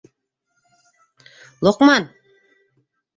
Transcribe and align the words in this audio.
Лоҡман! 1.67 2.07